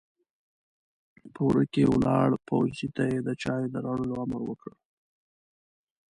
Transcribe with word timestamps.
په 1.33 1.39
وره 1.47 1.65
کې 1.73 1.83
ولاړ 1.93 2.29
پوځي 2.47 2.87
ته 2.95 3.03
يې 3.11 3.19
د 3.27 3.29
چايو 3.41 3.71
د 3.73 3.75
راوړلو 3.85 4.13
امر 4.23 4.41
وکړ! 4.45 4.71